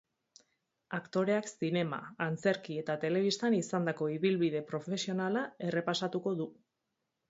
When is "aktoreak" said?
0.97-1.49